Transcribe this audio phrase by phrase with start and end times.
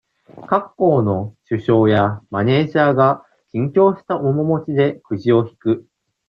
[0.47, 5.85] 各校の、主将や、マネージャーが、緊張した面持ちで、クジを引く。